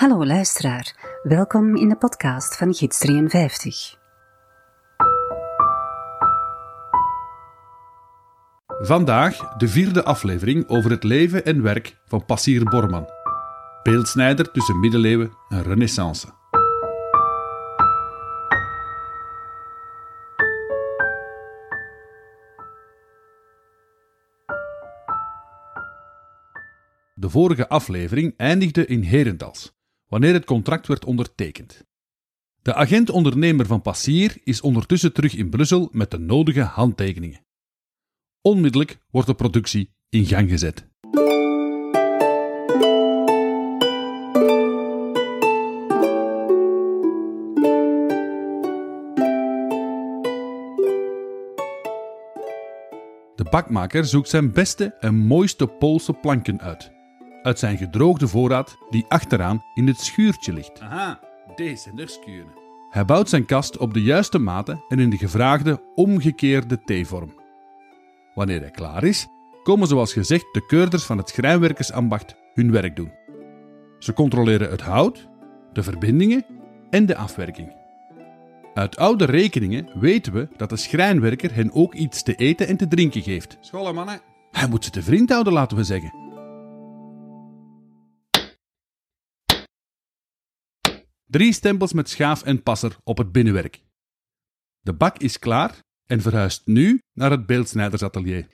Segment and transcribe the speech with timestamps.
[0.00, 3.98] Hallo luisteraar, welkom in de podcast van Gids 53.
[8.66, 13.08] Vandaag de vierde aflevering over het leven en werk van Passier Borman,
[13.82, 16.26] beeldsnijder tussen middeleeuwen en renaissance.
[27.14, 29.79] De vorige aflevering eindigde in Herentals,
[30.10, 31.84] wanneer het contract werd ondertekend.
[32.62, 37.40] De agent-ondernemer van Passier is ondertussen terug in Brussel met de nodige handtekeningen.
[38.42, 40.88] Onmiddellijk wordt de productie in gang gezet.
[53.34, 56.99] De bakmaker zoekt zijn beste en mooiste Poolse planken uit.
[57.42, 60.80] Uit zijn gedroogde voorraad die achteraan in het schuurtje ligt.
[60.80, 61.20] Aha,
[61.54, 62.58] deze zijn de schuren.
[62.90, 67.34] Hij bouwt zijn kast op de juiste mate en in de gevraagde omgekeerde T-vorm.
[68.34, 69.26] Wanneer hij klaar is,
[69.62, 73.12] komen zoals gezegd de keurders van het schrijnwerkersambacht hun werk doen.
[73.98, 75.28] Ze controleren het hout,
[75.72, 76.44] de verbindingen
[76.90, 77.72] en de afwerking.
[78.74, 82.88] Uit oude rekeningen weten we dat de schrijnwerker hen ook iets te eten en te
[82.88, 83.56] drinken geeft.
[83.60, 84.20] Scholen mannen.
[84.50, 86.29] Hij moet ze te vriend houden, laten we zeggen.
[91.30, 93.82] Drie stempels met schaaf en passer op het binnenwerk.
[94.80, 98.48] De bak is klaar en verhuist nu naar het beeldsnijdersatelier.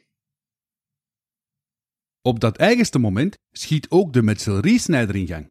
[2.22, 5.50] Op dat eigenste moment schiet ook de metselieriesnijder in gang.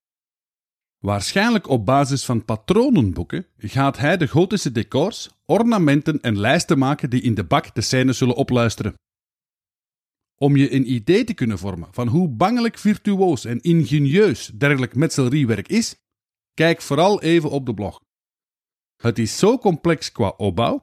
[0.98, 7.22] Waarschijnlijk op basis van patronenboeken gaat hij de gotische decors, ornamenten en lijsten maken die
[7.22, 8.94] in de bak de scènes zullen opluisteren.
[10.36, 15.68] Om je een idee te kunnen vormen van hoe bangelijk virtuoos en ingenieus dergelijk metselriewerk
[15.68, 15.96] is,
[16.56, 18.02] kijk vooral even op de blog.
[19.02, 20.80] Het is zo complex qua opbouw,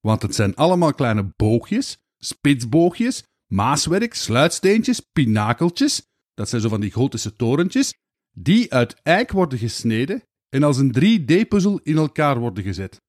[0.00, 3.22] want het zijn allemaal kleine boogjes, spitsboogjes,
[3.52, 6.02] maaswerk, sluitsteentjes, pinakeltjes,
[6.34, 7.94] dat zijn zo van die gotische torentjes,
[8.36, 13.00] die uit eik worden gesneden en als een 3D-puzzel in elkaar worden gezet.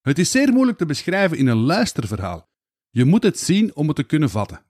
[0.00, 2.46] Het is zeer moeilijk te beschrijven in een luisterverhaal.
[2.90, 4.64] Je moet het zien om het te kunnen vatten.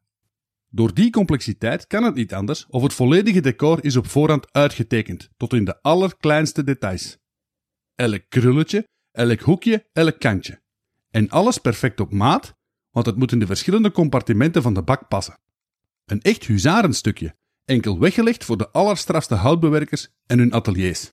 [0.75, 5.28] Door die complexiteit kan het niet anders of het volledige decor is op voorhand uitgetekend,
[5.37, 7.19] tot in de allerkleinste details.
[7.94, 10.62] Elk krulletje, elk hoekje, elk kantje.
[11.11, 12.55] En alles perfect op maat,
[12.91, 15.38] want het moet in de verschillende compartimenten van de bak passen.
[16.05, 21.12] Een echt huzarenstukje, enkel weggelegd voor de allerstrafste houtbewerkers en hun ateliers.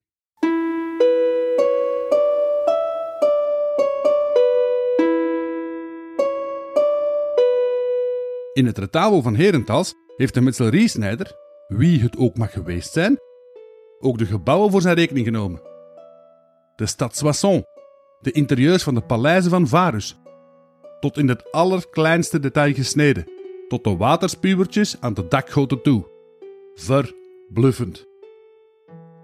[8.59, 11.31] In het retabel van Herentals heeft de metselieriesnijder,
[11.67, 13.19] wie het ook mag geweest zijn,
[13.99, 15.61] ook de gebouwen voor zijn rekening genomen.
[16.75, 17.63] De stad Soissons,
[18.19, 20.19] de interieurs van de paleizen van Varus,
[20.99, 23.25] tot in het allerkleinste detail gesneden,
[23.67, 26.07] tot de waterspuwertjes aan de dakgoten toe.
[26.73, 28.05] Verbluffend.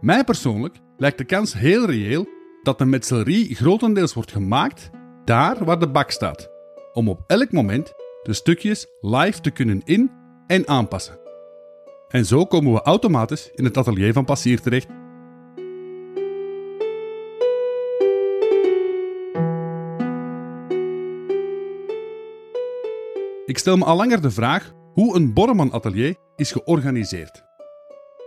[0.02, 2.28] Mij persoonlijk lijkt de kans heel reëel
[2.64, 4.90] dat de metselrie grotendeels wordt gemaakt
[5.26, 6.50] daar waar de bak staat,
[6.94, 7.94] om op elk moment
[8.26, 10.12] de stukjes live te kunnen in-
[10.48, 11.20] en aanpassen.
[12.08, 14.88] En zo komen we automatisch in het atelier van Passier terecht.
[23.46, 27.44] Ik stel me al langer de vraag hoe een Borreman-atelier is georganiseerd.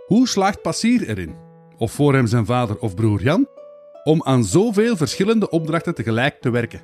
[0.07, 1.37] Hoe slaagt Passier erin,
[1.77, 3.49] of voor hem zijn vader of broer Jan,
[4.05, 6.81] om aan zoveel verschillende opdrachten tegelijk te werken?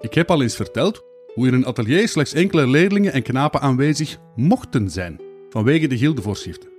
[0.00, 1.04] Ik heb al eens verteld
[1.34, 6.70] hoe in een atelier slechts enkele leerlingen en knapen aanwezig mochten zijn, vanwege de gildevoorschriften.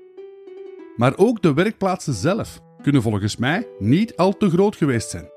[0.96, 5.30] Maar ook de werkplaatsen zelf kunnen volgens mij niet al te groot geweest zijn.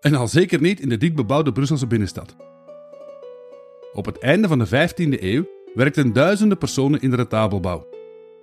[0.00, 2.36] En al zeker niet in de dichtbebouwde Brusselse binnenstad.
[3.92, 7.86] Op het einde van de 15e eeuw werkten duizenden personen in de retabelbouw,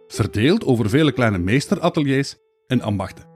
[0.08, 2.36] verdeeld over vele kleine meesterateliers
[2.68, 3.30] en ambachten.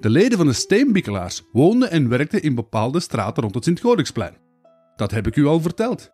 [0.00, 4.47] De leden van de steenbikkelaars woonden en werkten in bepaalde straten rond het Sint-Godiksplein.
[4.98, 6.10] Dat heb ik u al verteld.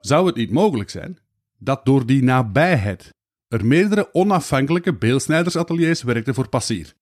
[0.00, 1.18] Zou het niet mogelijk zijn
[1.58, 3.14] dat door die nabijheid
[3.48, 6.94] er meerdere onafhankelijke beeldsnijdersateliers werkten voor passier?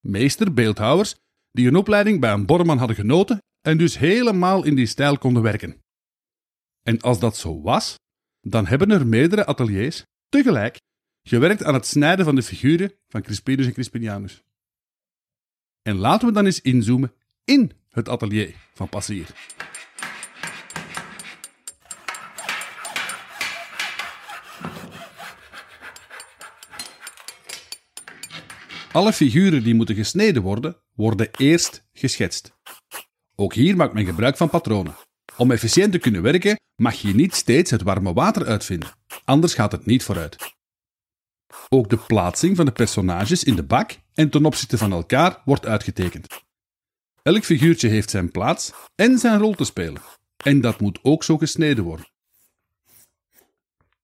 [0.00, 1.14] Meester-beeldhouwers
[1.50, 5.42] die een opleiding bij een borman hadden genoten en dus helemaal in die stijl konden
[5.42, 5.80] werken.
[6.82, 7.94] En als dat zo was,
[8.40, 10.76] dan hebben er meerdere ateliers tegelijk
[11.22, 14.42] gewerkt aan het snijden van de figuren van Crispinus en Crispinianus.
[15.82, 17.12] En laten we dan eens inzoomen
[17.44, 19.54] in het atelier van Passier.
[28.96, 32.52] Alle figuren die moeten gesneden worden, worden eerst geschetst.
[33.34, 34.96] Ook hier maakt men gebruik van patronen.
[35.36, 38.88] Om efficiënt te kunnen werken, mag je niet steeds het warme water uitvinden,
[39.24, 40.36] anders gaat het niet vooruit.
[41.68, 45.66] Ook de plaatsing van de personages in de bak en ten opzichte van elkaar wordt
[45.66, 46.26] uitgetekend.
[47.22, 50.02] Elk figuurtje heeft zijn plaats en zijn rol te spelen,
[50.44, 52.06] en dat moet ook zo gesneden worden.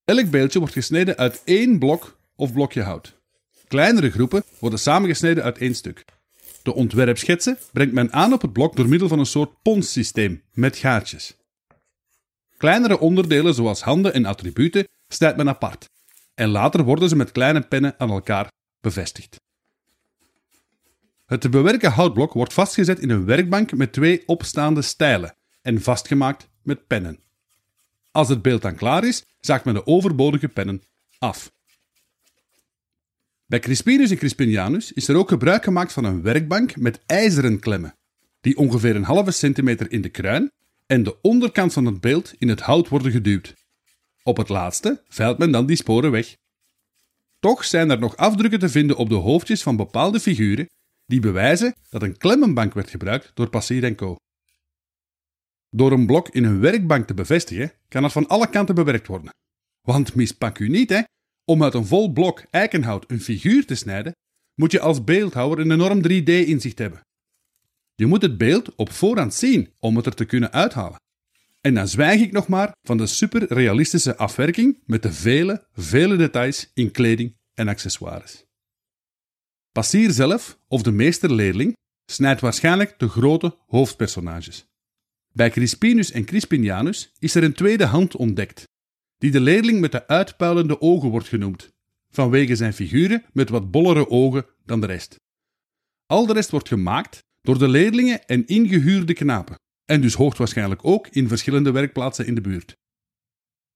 [0.05, 3.22] Elk beeldje wordt gesneden uit één blok of blokje hout.
[3.73, 6.05] Kleinere groepen worden samengesneden uit één stuk.
[6.63, 10.77] De ontwerpschetsen brengt men aan op het blok door middel van een soort ponssysteem met
[10.77, 11.37] gaatjes.
[12.57, 15.89] Kleinere onderdelen zoals handen en attributen snijdt men apart
[16.35, 19.41] en later worden ze met kleine pennen aan elkaar bevestigd.
[21.27, 26.49] Het te bewerken houtblok wordt vastgezet in een werkbank met twee opstaande stijlen en vastgemaakt
[26.63, 27.19] met pennen.
[28.11, 30.83] Als het beeld dan klaar is, zaagt men de overbodige pennen
[31.19, 31.53] af.
[33.53, 37.95] Bij Crispinus en Crispinianus is er ook gebruik gemaakt van een werkbank met ijzeren klemmen,
[38.41, 40.51] die ongeveer een halve centimeter in de kruin
[40.87, 43.55] en de onderkant van het beeld in het hout worden geduwd.
[44.23, 46.37] Op het laatste veilt men dan die sporen weg.
[47.41, 50.67] Toch zijn er nog afdrukken te vinden op de hoofdjes van bepaalde figuren
[51.07, 54.17] die bewijzen dat een klemmenbank werd gebruikt door Passier Co.
[55.71, 59.35] Door een blok in een werkbank te bevestigen, kan het van alle kanten bewerkt worden.
[59.81, 61.03] Want mispak u niet, hè?
[61.45, 64.13] Om uit een vol blok eikenhout een figuur te snijden,
[64.55, 67.01] moet je als beeldhouwer een enorm 3D-inzicht hebben.
[67.95, 71.01] Je moet het beeld op voorhand zien om het er te kunnen uithalen.
[71.61, 76.71] En dan zwijg ik nog maar van de superrealistische afwerking met de vele, vele details
[76.75, 78.45] in kleding en accessoires.
[79.73, 81.77] Passier zelf, of de meesterleerling,
[82.11, 84.67] snijdt waarschijnlijk de grote hoofdpersonages.
[85.33, 88.65] Bij Crispinus en Crispinianus is er een tweede hand ontdekt,
[89.23, 91.73] die de leerling met de uitpuilende ogen wordt genoemd,
[92.11, 95.17] vanwege zijn figuren met wat bollere ogen dan de rest.
[96.07, 101.09] Al de rest wordt gemaakt door de leerlingen en ingehuurde knapen, en dus hoogstwaarschijnlijk ook
[101.09, 102.77] in verschillende werkplaatsen in de buurt.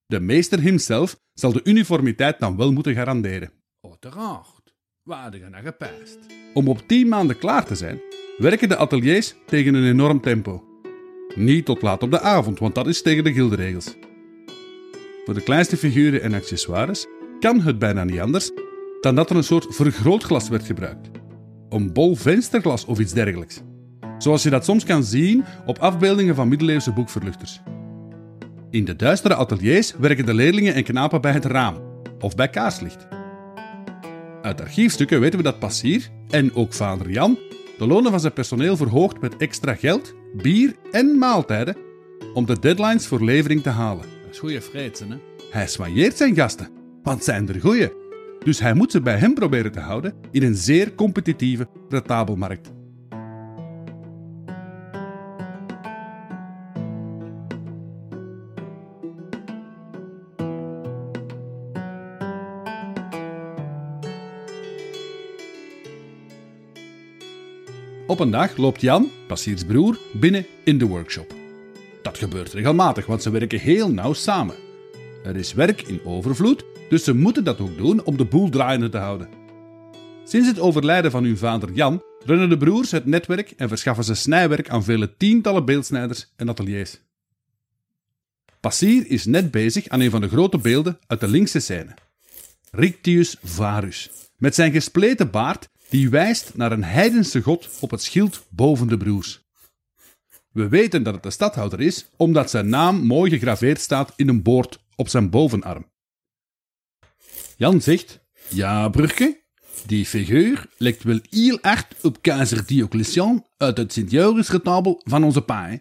[0.07, 3.53] De meester hemzelf zal de uniformiteit dan wel moeten garanderen.
[3.81, 6.19] Uiteraard, waardige naar gepast.
[6.55, 8.01] Om op 10 maanden klaar te zijn,
[8.37, 10.65] werken de ateliers tegen een enorm tempo.
[11.35, 13.95] Niet tot laat op de avond, want dat is tegen de gilderegels.
[15.27, 17.07] Voor de kleinste figuren en accessoires
[17.41, 18.51] kan het bijna niet anders
[19.01, 21.11] dan dat er een soort vergrootglas werd gebruikt.
[21.69, 23.63] Een bol vensterglas of iets dergelijks.
[24.19, 27.61] Zoals je dat soms kan zien op afbeeldingen van middeleeuwse boekverluchters.
[28.71, 31.77] In de duistere ateliers werken de leerlingen en knapen bij het raam
[32.21, 33.07] of bij kaarslicht.
[34.43, 37.39] Uit archiefstukken weten we dat Passier en ook vader Jan
[37.79, 41.77] de lonen van zijn personeel verhoogt met extra geld, bier en maaltijden
[42.35, 44.16] om de deadlines voor levering te halen.
[44.39, 45.17] Goeie vreedsen, hè?
[45.51, 46.69] Hij soigneert zijn gasten,
[47.03, 47.93] want zijn er goeie.
[48.45, 52.73] Dus hij moet ze bij hem proberen te houden in een zeer competitieve retabelmarkt.
[68.07, 71.36] Op een dag loopt Jan, Passiers broer, binnen in de workshop.
[72.07, 74.55] Dat gebeurt regelmatig, want ze werken heel nauw samen.
[75.25, 78.89] Er is werk in overvloed, dus ze moeten dat ook doen om de boel draaiende
[78.89, 79.29] te houden.
[80.25, 84.15] Sinds het overlijden van hun vader Jan runnen de broers het netwerk en verschaffen ze
[84.15, 87.01] snijwerk aan vele tientallen beeldsnijders en ateliers.
[88.61, 91.95] Passier is net bezig aan een van de grote beelden uit de linkse scène.
[92.71, 98.47] Rictius Varus, met zijn gespleten baard die wijst naar een heidense god op het schild
[98.51, 99.46] boven de broers.
[100.57, 104.43] We weten dat het de stadhouder is, omdat zijn naam mooi gegraveerd staat in een
[104.43, 105.91] boord op zijn bovenarm.
[107.57, 109.41] Jan zegt: Ja, Brugge,
[109.87, 115.69] die figuur lijkt wel heel erg op keizer Diocletian uit het Sint-Joris-retabel van onze pa.
[115.69, 115.77] hè.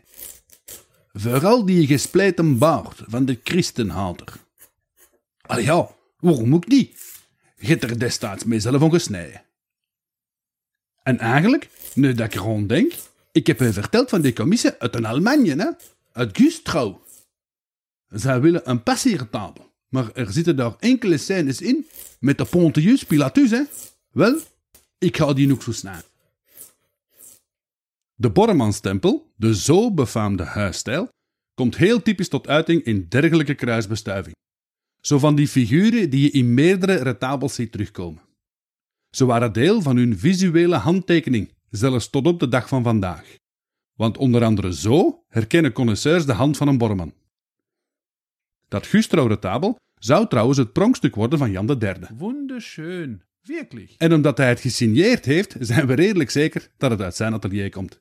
[1.13, 4.34] Vooral die gespleten baard van de christenhater.
[5.41, 5.89] Allee ja,
[6.20, 7.00] waarom ook niet?
[7.58, 9.41] Je er destijds mee zelf van gesneden.
[11.03, 12.94] En eigenlijk, nu dat ik erom denk,
[13.35, 15.69] ik heb u verteld van die commissie uit een Allemagne, hè?
[16.11, 16.95] uit Güstrow.
[18.07, 21.87] Zij willen een passiertafel, maar er zitten daar enkele scènes in
[22.19, 23.63] met de Pontius Pilatus, hè?
[24.11, 24.39] Wel,
[24.97, 26.01] ik ga die nog zo snel.
[28.13, 31.09] De Borremanstempel, de zo befaamde huisstijl,
[31.53, 34.35] komt heel typisch tot uiting in dergelijke kruisbestuiving.
[35.01, 38.21] Zo van die figuren die je in meerdere retabels ziet terugkomen.
[39.09, 43.36] Ze waren deel van hun visuele handtekening, zelfs tot op de dag van vandaag.
[43.96, 47.13] Want onder andere zo herkennen connoisseurs de hand van een borman.
[48.67, 51.94] Dat Gustrouw-retabel zou trouwens het pronkstuk worden van Jan III.
[52.17, 53.22] Wunderschön.
[53.41, 53.96] Wirklich?
[53.98, 57.70] En omdat hij het gesigneerd heeft, zijn we redelijk zeker dat het uit zijn atelier
[57.70, 58.00] komt.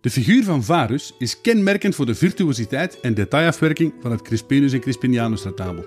[0.00, 4.80] De figuur van Varus is kenmerkend voor de virtuositeit en detailafwerking van het Crispinus en
[4.80, 5.84] Crispinianus retabel.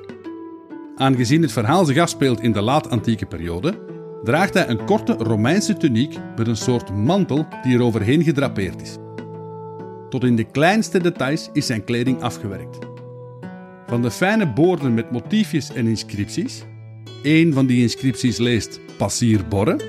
[0.95, 3.92] Aangezien het verhaal zich afspeelt in de laat-antieke periode,
[4.23, 8.97] draagt hij een korte Romeinse tuniek met een soort mantel die er overheen gedrapeerd is.
[10.09, 12.77] Tot in de kleinste details is zijn kleding afgewerkt.
[13.87, 16.63] Van de fijne boorden met motiefjes en inscripties.
[17.23, 19.79] Een van die inscripties leest Passier Borre,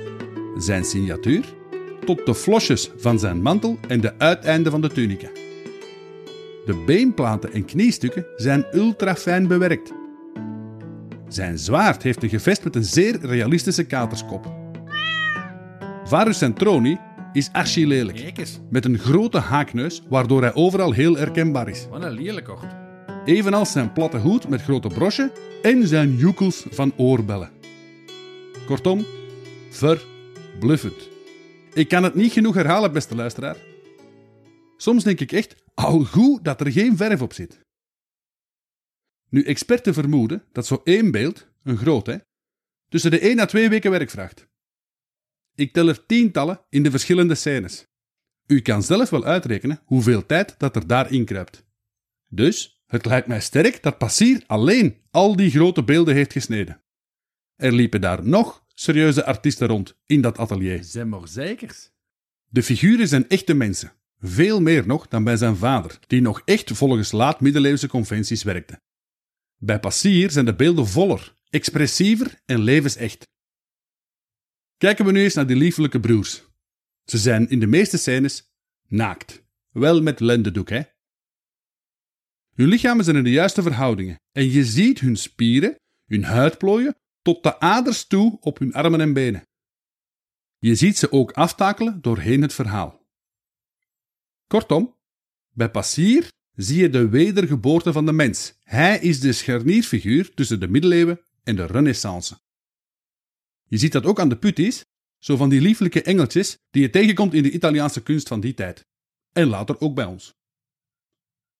[0.58, 1.44] zijn signatuur,
[2.04, 5.28] tot de flosjes van zijn mantel en de uiteinden van de tunica.
[6.66, 9.92] De beenplaten en kniestukken zijn ultrafijn bewerkt.
[11.34, 14.54] Zijn zwaard heeft een gevest met een zeer realistische katerskop.
[16.04, 16.98] Varus Centroni
[17.32, 18.32] is archilelijk,
[18.70, 21.86] met een grote haakneus waardoor hij overal heel herkenbaar is.
[21.90, 22.74] Wat een lelijkort.
[23.24, 27.50] Evenals zijn platte hoed met grote broche en zijn joekels van oorbellen.
[28.66, 29.04] Kortom,
[29.70, 31.08] verbluffend.
[31.72, 33.56] Ik kan het niet genoeg herhalen, beste luisteraar.
[34.76, 37.62] Soms denk ik echt, al goed dat er geen verf op zit.
[39.34, 42.16] Nu, experten vermoeden dat zo één beeld, een groot hè,
[42.88, 44.48] tussen de 1 à 2 weken werk vraagt.
[45.54, 47.86] Ik tel er tientallen in de verschillende scènes.
[48.46, 51.64] U kan zelf wel uitrekenen hoeveel tijd dat er daarin kruipt.
[52.28, 56.82] Dus, het lijkt mij sterk dat Passier alleen al die grote beelden heeft gesneden.
[57.56, 60.84] Er liepen daar nog serieuze artiesten rond in dat atelier.
[60.84, 61.90] Zijn maar zekers.
[62.48, 63.92] De figuren zijn echte mensen.
[64.18, 68.82] Veel meer nog dan bij zijn vader, die nog echt volgens laat-middeleeuwse conventies werkte.
[69.64, 73.28] Bij Passier zijn de beelden voller, expressiever en levensecht.
[74.76, 76.44] Kijken we nu eens naar die liefelijke broers.
[77.04, 78.50] Ze zijn in de meeste scènes
[78.88, 79.42] naakt.
[79.70, 80.82] Wel met lendendoek, hè?
[82.54, 87.42] Hun lichamen zijn in de juiste verhoudingen en je ziet hun spieren, hun huidplooien, tot
[87.42, 89.48] de aders toe op hun armen en benen.
[90.58, 93.06] Je ziet ze ook aftakelen doorheen het verhaal.
[94.46, 94.96] Kortom,
[95.50, 98.54] bij Passier zie je de wedergeboorte van de mens.
[98.62, 102.38] Hij is de scharnierfiguur tussen de middeleeuwen en de renaissance.
[103.68, 104.84] Je ziet dat ook aan de putties,
[105.18, 108.86] zo van die lieflijke engeltjes die je tegenkomt in de Italiaanse kunst van die tijd.
[109.32, 110.34] En later ook bij ons.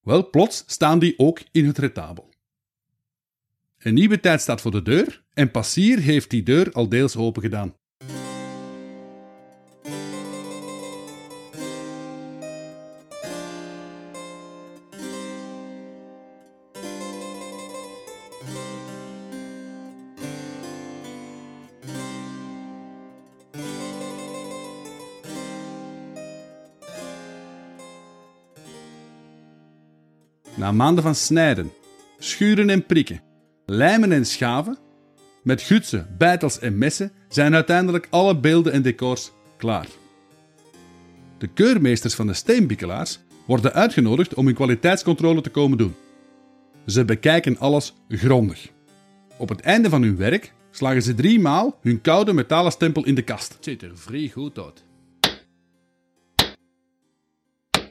[0.01, 2.33] Wel, plots staan die ook in het retabel.
[3.79, 7.43] Een nieuwe tijd staat voor de deur en Passier heeft die deur al deels open
[7.43, 7.75] gedaan.
[30.55, 31.73] Na maanden van snijden,
[32.19, 33.21] schuren en prikken,
[33.67, 34.79] lijmen en schaven,
[35.43, 39.87] met gutsen, bijtels en messen zijn uiteindelijk alle beelden en decors klaar.
[41.39, 45.95] De keurmeesters van de steenbikkelaars worden uitgenodigd om hun kwaliteitscontrole te komen doen.
[46.87, 48.69] Ze bekijken alles grondig.
[49.37, 53.23] Op het einde van hun werk slagen ze driemaal hun koude metalen stempel in de
[53.23, 53.53] kast.
[53.55, 54.85] Het ziet er vrij goed uit.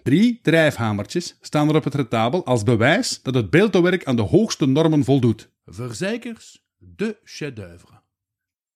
[0.03, 4.65] Drie drijfhamertjes staan er op het retabel als bewijs dat het beeldhouwwerk aan de hoogste
[4.65, 5.51] normen voldoet.
[5.65, 8.01] Verzekers, de chef-d'œuvre.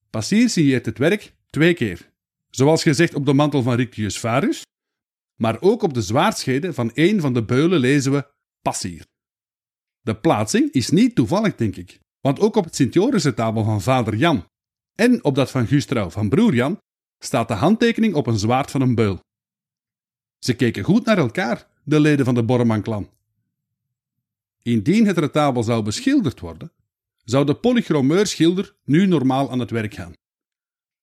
[0.10, 2.12] Passier signeert het werk twee keer.
[2.50, 4.62] Zoals gezegd op de mantel van Rictius Varus,
[5.36, 8.27] maar ook op de zwaardschede van een van de beulen lezen we
[8.62, 9.05] Passier.
[10.01, 14.46] De plaatsing is niet toevallig, denk ik, want ook op het Sint-Joris-retabel van vader Jan
[14.96, 16.77] en op dat van Gustrouw van broer Jan
[17.24, 19.19] staat de handtekening op een zwaard van een beul.
[20.39, 23.10] Ze keken goed naar elkaar, de leden van de Borreman-klan.
[24.62, 26.72] Indien het retabel zou beschilderd worden,
[27.24, 30.13] zou de polychromeur-schilder nu normaal aan het werk gaan.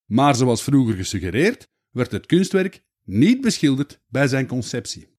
[0.04, 5.12] Maar zoals vroeger gesuggereerd, werd het kunstwerk niet beschilderd bij zijn conceptie.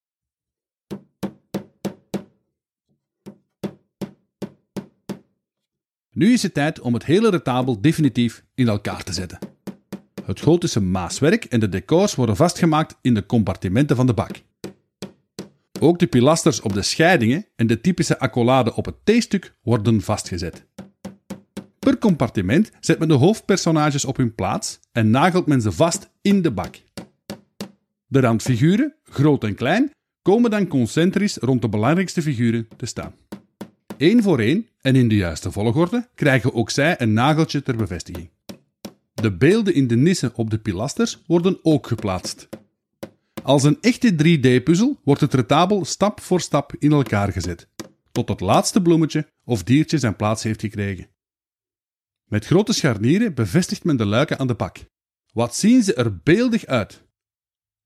[6.11, 9.54] Nu is het tijd om het hele retabel definitief in elkaar te zetten.
[10.25, 14.41] Het gotische maaswerk en de decors worden vastgemaakt in de compartimenten van de bak.
[15.79, 20.65] Ook de pilasters op de scheidingen en de typische accolade op het theestuk worden vastgezet.
[21.79, 26.41] Per compartiment zet men de hoofdpersonages op hun plaats en nagelt men ze vast in
[26.41, 26.81] de bak.
[28.07, 29.91] De randfiguren, groot en klein,
[30.21, 33.15] komen dan concentrisch rond de belangrijkste figuren te staan.
[33.97, 38.29] Eén voor één en in de juiste volgorde krijgen ook zij een nageltje ter bevestiging.
[39.25, 42.49] De beelden in de nissen op de pilasters worden ook geplaatst.
[43.43, 47.67] Als een echte 3D-puzzel wordt het retabel stap voor stap in elkaar gezet,
[48.11, 51.07] tot het laatste bloemetje of diertje zijn plaats heeft gekregen.
[52.25, 54.77] Met grote scharnieren bevestigt men de luiken aan de bak.
[55.33, 57.03] Wat zien ze er beeldig uit?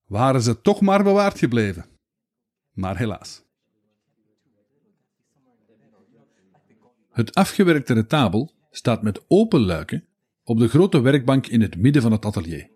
[0.05, 1.86] Waren ze toch maar bewaard gebleven?
[2.74, 3.43] Maar helaas.
[7.12, 10.09] Het afgewerkte retabel staat met open luiken
[10.50, 12.70] op de grote werkbank in het midden van het atelier.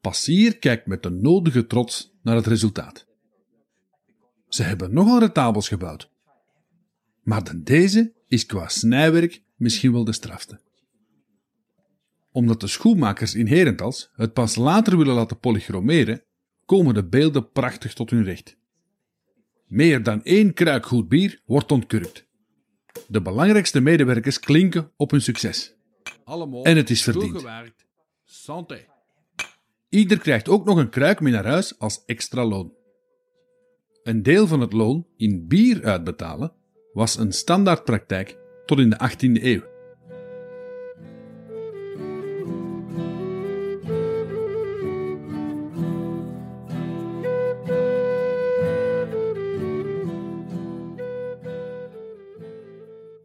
[0.00, 3.06] Passier kijkt met de nodige trots naar het resultaat.
[4.48, 6.10] Ze hebben nogal retabels gebouwd.
[7.22, 10.60] Maar deze is qua snijwerk misschien wel de strafste.
[12.30, 16.22] Omdat de schoenmakers in Herentals het pas later willen laten polychromeren,
[16.64, 18.56] komen de beelden prachtig tot hun recht.
[19.66, 22.26] Meer dan één kruik goed bier wordt ontkurkt.
[23.06, 25.76] De belangrijkste medewerkers klinken op hun succes.
[26.28, 27.44] Allemaal En het is verdiend.
[28.24, 28.86] Santé.
[29.88, 32.72] Ieder krijgt ook nog een kruik mee naar huis als extra loon.
[34.02, 36.52] Een deel van het loon in bier uitbetalen
[36.92, 39.62] was een standaardpraktijk tot in de 18e eeuw.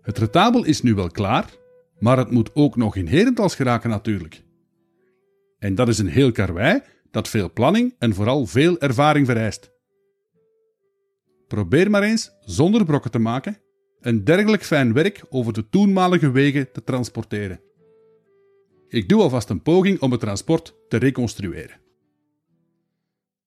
[0.02, 1.62] Het retabel is nu wel klaar,
[2.04, 4.44] maar het moet ook nog in Herentals geraken natuurlijk.
[5.60, 6.82] En dat is een heel karwei
[7.12, 9.72] dat veel planning en vooral veel ervaring vereist.
[11.48, 13.58] Probeer maar eens, zonder brokken te maken,
[14.00, 17.62] een dergelijk fijn werk over de toenmalige wegen te transporteren.
[18.88, 21.80] Ik doe alvast een poging om het transport te reconstrueren.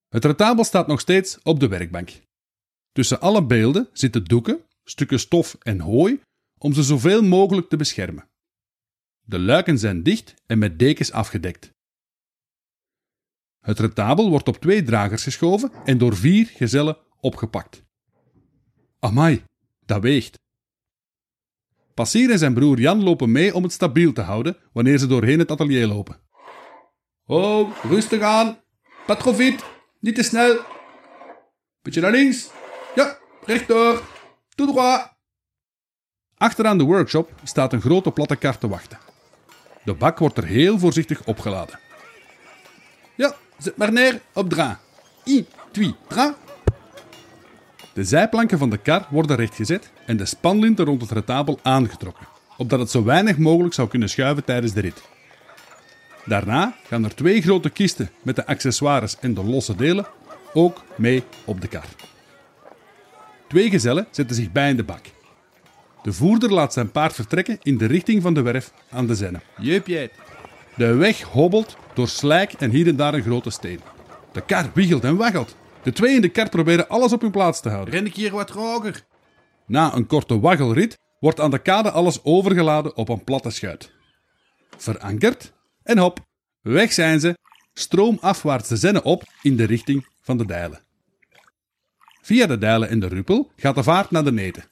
[0.09, 2.09] Het retabel staat nog steeds op de werkbank.
[2.91, 6.19] Tussen alle beelden zitten doeken, stukken stof en hooi
[6.57, 8.27] om ze zoveel mogelijk te beschermen.
[9.29, 11.71] De luiken zijn dicht en met dekens afgedekt.
[13.59, 17.83] Het retabel wordt op twee dragers geschoven en door vier gezellen opgepakt.
[18.99, 19.43] Amai,
[19.85, 20.39] dat weegt.
[21.93, 25.39] Passier en zijn broer Jan lopen mee om het stabiel te houden wanneer ze doorheen
[25.39, 26.19] het atelier lopen.
[27.25, 28.59] Oh, rustig aan.
[29.07, 29.63] Vite.
[29.99, 30.59] Niet te snel.
[31.81, 32.49] Beetje naar links.
[32.95, 34.03] Ja, rechtdoor.
[34.55, 35.15] Tout droit.
[36.35, 39.06] Achteraan de workshop staat een grote platte kar te wachten.
[39.87, 41.79] De bak wordt er heel voorzichtig opgeladen.
[43.15, 44.79] Ja, zet maar neer op dra.
[45.23, 46.33] 1, 2, 3.
[47.93, 52.79] De zijplanken van de kar worden rechtgezet en de spanlinten rond het retabel aangetrokken, opdat
[52.79, 55.01] het zo weinig mogelijk zou kunnen schuiven tijdens de rit.
[56.25, 60.07] Daarna gaan er twee grote kisten met de accessoires en de losse delen
[60.53, 61.87] ook mee op de kar.
[63.47, 65.05] Twee gezellen zetten zich bij in de bak.
[66.03, 69.39] De voerder laat zijn paard vertrekken in de richting van de werf aan de Zenne.
[69.57, 70.11] Jupjeet.
[70.75, 73.79] De weg hobbelt door slijk en hier en daar een grote steen.
[74.31, 75.55] De kar wiegelt en waggelt.
[75.83, 77.93] De twee in de kar proberen alles op hun plaats te houden.
[77.93, 79.03] Ren ik hier wat hoger?
[79.65, 83.91] Na een korte waggelrit wordt aan de kade alles overgeladen op een platte schuit.
[84.77, 86.19] Verankerd en hop,
[86.61, 87.37] weg zijn ze,
[87.73, 90.85] stroomafwaarts de zenne op in de richting van de dijlen.
[92.21, 94.63] Via de dijlen en de ruppel gaat de vaart naar de neten.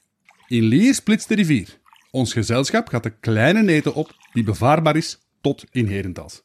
[0.48, 1.80] In Lier splitst de rivier.
[2.10, 6.42] Ons gezelschap gaat de kleine neten op die bevaarbaar is tot in Herentals.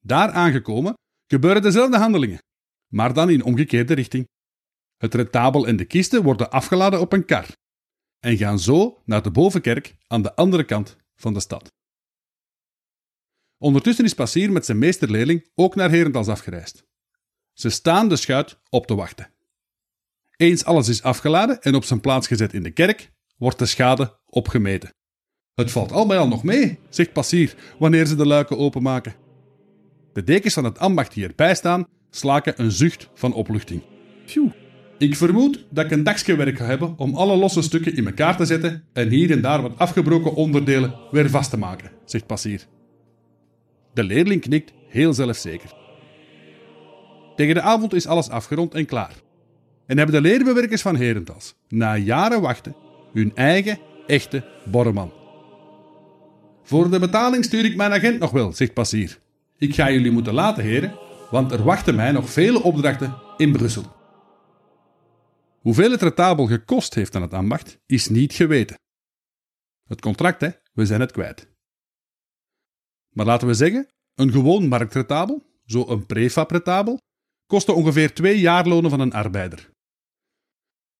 [0.00, 0.94] Daar aangekomen
[1.26, 2.38] gebeuren dezelfde handelingen,
[2.88, 4.28] maar dan in omgekeerde richting.
[4.96, 7.46] Het retabel en de kisten worden afgeladen op een kar
[8.20, 11.68] en gaan zo naar de bovenkerk aan de andere kant van de stad.
[13.58, 16.84] Ondertussen is Passier met zijn meesterleerling ook naar Herentals afgereisd.
[17.52, 19.32] Ze staan de schuit op te wachten.
[20.40, 24.18] Eens alles is afgeladen en op zijn plaats gezet in de kerk, wordt de schade
[24.26, 24.94] opgemeten.
[25.54, 29.14] Het valt al bij al nog mee, zegt Passier wanneer ze de luiken openmaken.
[30.12, 33.82] De dekens van het ambacht die erbij staan, slaken een zucht van opluchting.
[34.26, 34.48] Phew.
[34.98, 38.36] Ik vermoed dat ik een dagje werk ga hebben om alle losse stukken in elkaar
[38.36, 42.66] te zetten en hier en daar wat afgebroken onderdelen weer vast te maken, zegt Passier.
[43.94, 45.72] De leerling knikt heel zelfzeker.
[47.36, 49.28] Tegen de avond is alles afgerond en klaar.
[49.90, 52.76] En hebben de leerbewerkers van Herentals, na jaren wachten,
[53.12, 55.12] hun eigen, echte borreman.
[56.62, 59.20] Voor de betaling stuur ik mijn agent nog wel, zegt Passier.
[59.58, 60.98] Ik ga jullie moeten laten, heren,
[61.30, 63.84] want er wachten mij nog vele opdrachten in Brussel.
[65.60, 68.78] Hoeveel het retabel gekost heeft aan het ambacht, is niet geweten.
[69.88, 71.48] Het contract, hè, we zijn het kwijt.
[73.08, 76.98] Maar laten we zeggen, een gewoon marktretabel, zo een prefab-retabel,
[77.46, 79.70] kostte ongeveer twee jaarlonen van een arbeider.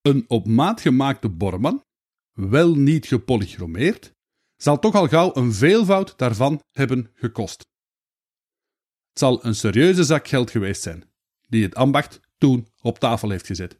[0.02, 1.84] Een op maat gemaakte borman,
[2.32, 4.12] wel niet gepolychromeerd,
[4.56, 7.58] zal toch al gauw een veelvoud daarvan hebben gekost.
[9.08, 11.10] Het zal een serieuze zak geld geweest zijn,
[11.48, 13.78] die het ambacht toen op tafel heeft gezet.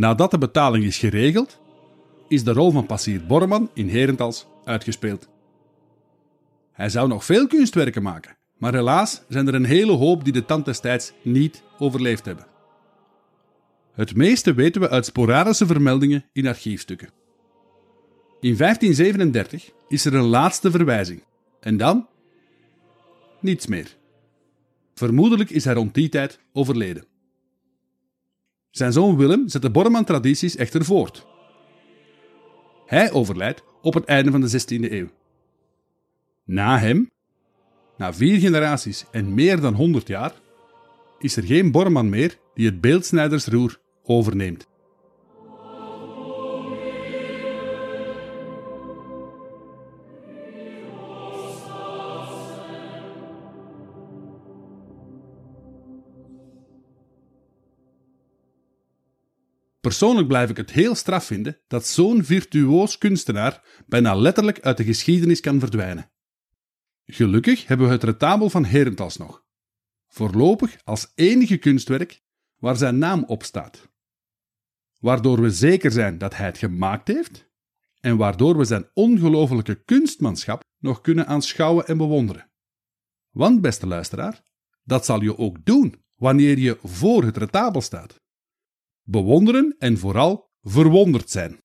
[0.00, 1.60] Nadat de betaling is geregeld,
[2.28, 5.28] is de rol van passier Borman in Herentals uitgespeeld.
[6.72, 10.44] Hij zou nog veel kunstwerken maken, maar helaas zijn er een hele hoop die de
[10.44, 12.46] tand destijds niet overleefd hebben.
[13.92, 17.08] Het meeste weten we uit sporadische vermeldingen in archiefstukken.
[18.40, 21.22] In 1537 is er een laatste verwijzing.
[21.60, 22.08] En dan?
[23.40, 23.96] Niets meer.
[24.94, 27.09] Vermoedelijk is hij rond die tijd overleden.
[28.70, 31.26] Zijn zoon Willem zet de Borman-tradities echter voort.
[32.86, 35.08] Hij overlijdt op het einde van de 16e eeuw.
[36.44, 37.10] Na hem,
[37.96, 40.34] na vier generaties en meer dan 100 jaar,
[41.18, 44.69] is er geen Borman meer die het beeldsnijdersroer overneemt.
[59.80, 64.84] Persoonlijk blijf ik het heel straf vinden dat zo'n virtuoos kunstenaar bijna letterlijk uit de
[64.84, 66.10] geschiedenis kan verdwijnen.
[67.04, 69.44] Gelukkig hebben we het retabel van Herentals nog.
[70.08, 72.22] Voorlopig als enige kunstwerk
[72.56, 73.88] waar zijn naam op staat.
[74.98, 77.48] Waardoor we zeker zijn dat hij het gemaakt heeft
[78.00, 82.50] en waardoor we zijn ongelofelijke kunstmanschap nog kunnen aanschouwen en bewonderen.
[83.30, 84.42] Want, beste luisteraar,
[84.82, 88.20] dat zal je ook doen wanneer je voor het retabel staat
[89.10, 91.60] bewonderen en vooral verwonderd zijn.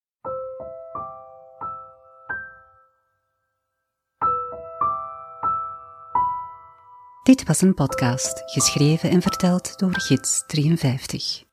[7.24, 11.45] Dit was een podcast geschreven en verteld door Gids 53.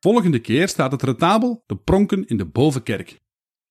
[0.00, 3.20] Volgende keer staat het retabel te pronken in de bovenkerk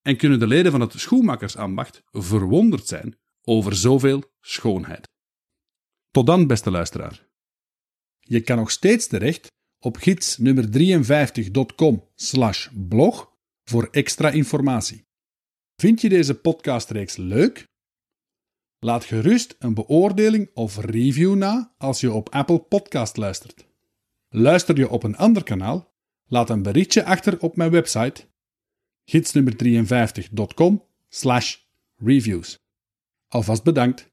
[0.02, 5.08] en kunnen de leden van het schoenmakersambacht verwonderd zijn over zoveel schoonheid.
[6.12, 7.28] Tot dan, beste luisteraar.
[8.20, 9.48] Je kan nog steeds terecht
[9.80, 12.10] op gids nummer 53.com
[12.74, 15.08] blog voor extra informatie.
[15.76, 17.68] Vind je deze podcastreeks leuk?
[18.80, 23.68] Laat gerust een beoordeling of review na als je op Apple Podcast luistert.
[24.30, 25.89] Luister je op een ander kanaal?
[26.32, 28.28] Laat een berichtje achter op mijn website
[29.06, 30.86] gidsnummer53.com
[31.96, 32.60] reviews.
[33.28, 34.08] Alvast bedankt.